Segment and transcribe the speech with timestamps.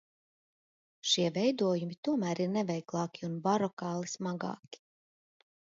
[1.09, 4.83] Šie veidojumi tomēr ir neveiklāki un barokāli smagāki.